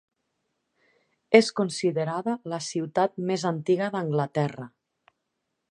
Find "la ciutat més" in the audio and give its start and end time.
2.55-3.47